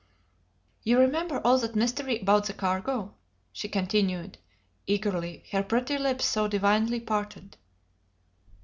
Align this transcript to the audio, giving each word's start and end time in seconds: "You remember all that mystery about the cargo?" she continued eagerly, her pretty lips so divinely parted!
"You 0.83 0.97
remember 0.97 1.39
all 1.43 1.59
that 1.59 1.75
mystery 1.75 2.21
about 2.21 2.47
the 2.47 2.53
cargo?" 2.55 3.13
she 3.53 3.69
continued 3.69 4.39
eagerly, 4.87 5.43
her 5.51 5.61
pretty 5.61 5.99
lips 5.99 6.25
so 6.25 6.47
divinely 6.47 6.99
parted! 6.99 7.55